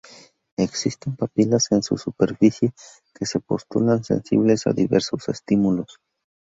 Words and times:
Existen 0.57 1.15
papilas 1.15 1.71
en 1.71 1.83
su 1.83 1.95
superficie 1.95 2.73
que 3.13 3.27
se 3.27 3.39
postulan 3.39 4.03
sensibles 4.03 4.65
a 4.65 4.73
diversos 4.73 5.29
estímulos. 5.29 5.99